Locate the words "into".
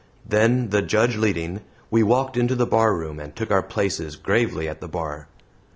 2.35-2.55